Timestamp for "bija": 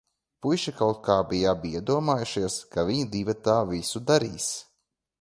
1.33-1.51